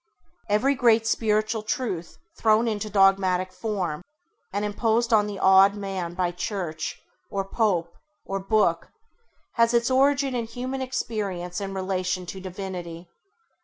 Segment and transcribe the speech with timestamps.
[0.49, 4.01] Every great spiritual truth thrown into dogmatic form
[4.51, 7.93] and imposed on the awed man by Church, or Pope,
[8.25, 8.89] or Book,
[9.57, 13.09] has its origin in human experience in relation to divinity.